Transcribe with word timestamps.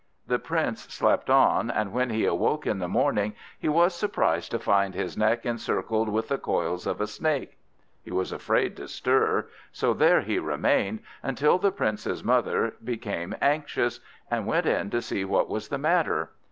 The 0.25 0.39
Prince 0.39 0.85
slept 0.91 1.29
on, 1.29 1.69
and 1.69 1.93
when 1.93 2.09
he 2.09 2.25
awoke 2.25 2.65
in 2.65 2.79
the 2.79 2.87
morning, 2.87 3.35
he 3.59 3.69
was 3.69 3.93
surprised 3.93 4.49
to 4.49 4.57
find 4.57 4.95
his 4.95 5.15
neck 5.15 5.45
encircled 5.45 6.09
with 6.09 6.27
the 6.29 6.39
coils 6.39 6.87
of 6.87 6.99
a 7.01 7.05
Snake. 7.05 7.59
He 8.03 8.09
was 8.09 8.31
afraid 8.31 8.75
to 8.77 8.87
stir, 8.87 9.45
so 9.71 9.93
there 9.93 10.21
he 10.21 10.39
remained, 10.39 11.01
until 11.21 11.59
the 11.59 11.71
Prince's 11.71 12.23
mother 12.23 12.73
became 12.83 13.35
anxious, 13.43 13.99
and 14.31 14.47
went 14.47 14.89
to 14.91 15.01
see 15.03 15.23
what 15.23 15.49
was 15.49 15.67
the 15.67 15.77
matter. 15.77 16.31